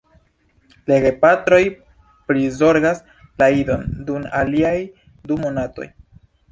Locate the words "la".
0.91-0.95, 3.43-3.53